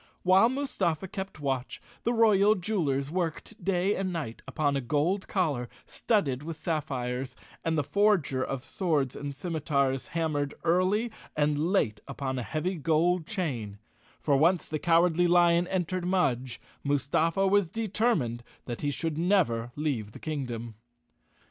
While 0.23 0.49
Mustafa 0.49 1.07
kept 1.07 1.39
watch, 1.39 1.79
the 2.05 2.11
royal 2.11 2.55
jewelers 2.55 3.11
worked 3.11 3.63
day 3.63 3.95
and 3.95 4.11
night 4.11 4.41
upon 4.47 4.75
a 4.75 4.81
gold 4.81 5.27
collar, 5.27 5.69
studded 5.85 6.41
with 6.41 6.57
sapphires, 6.57 7.35
and 7.63 7.77
the 7.77 7.83
forger 7.83 8.43
of 8.43 8.63
swords 8.65 9.15
and 9.15 9.35
scimitars 9.35 10.07
hammered 10.07 10.55
early 10.63 11.11
and 11.37 11.71
late 11.71 12.01
upon 12.07 12.39
a 12.39 12.41
heavy 12.41 12.73
gold 12.77 13.27
chain—for 13.27 14.35
once 14.35 14.67
the 14.67 14.79
Cowardly 14.79 15.27
Lion 15.27 15.67
entered 15.67 16.05
Mudge, 16.07 16.59
Mustafa 16.83 17.45
was 17.45 17.69
determined 17.69 18.41
he 18.79 18.89
should 18.89 19.19
never 19.19 19.71
leave 19.75 20.13
the 20.13 20.19
kingdom. 20.19 20.73